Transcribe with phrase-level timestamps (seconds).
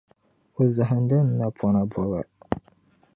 [0.61, 2.19] o zahindi n napɔna bɔba.